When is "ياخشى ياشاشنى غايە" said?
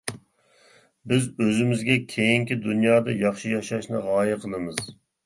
3.19-4.41